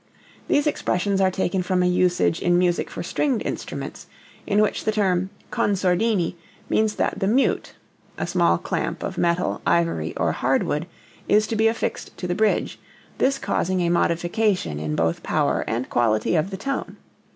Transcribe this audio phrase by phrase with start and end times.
[0.47, 4.07] These expressions are taken from a usage in music for stringed instruments,
[4.47, 6.33] in which the term con sordini
[6.69, 7.75] means that the mute
[8.17, 10.87] (a small clamp of metal, ivory or hardwood)
[11.29, 12.79] is to be affixed to the bridge,
[13.19, 16.97] this causing a modification in both power and quality of the tone.